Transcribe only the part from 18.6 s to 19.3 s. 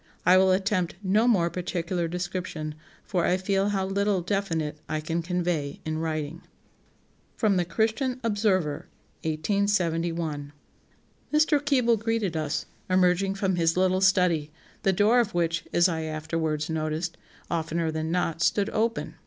open....